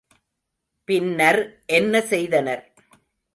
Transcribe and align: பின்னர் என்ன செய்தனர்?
பின்னர் 0.87 1.39
என்ன 1.65 2.01
செய்தனர்? 2.01 2.63